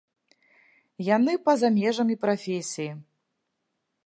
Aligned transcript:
Яны 1.15 1.33
па-за 1.49 1.69
межамі 1.77 2.15
прафесіі. 2.27 2.89